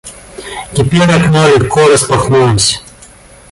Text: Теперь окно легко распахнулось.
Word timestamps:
Теперь 0.75 1.03
окно 1.11 1.47
легко 1.49 1.87
распахнулось. 1.87 2.81